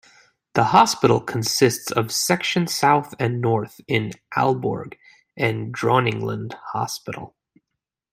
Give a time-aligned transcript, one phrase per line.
[0.55, 4.95] The hospital consists of Section South and North in Aalborg
[5.37, 7.35] and Dronninglund Hospital.